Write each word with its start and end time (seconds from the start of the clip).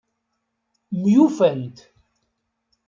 Myufant. 0.99 1.75